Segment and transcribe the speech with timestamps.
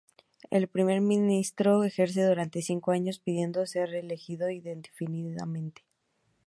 [0.49, 5.83] El primer ministro ejerce durante cinco años pudiendo ser reelegido indefinidamente.